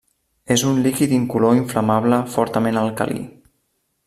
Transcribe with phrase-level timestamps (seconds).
[0.55, 3.23] És un líquid incolor inflamable fortament alcalí.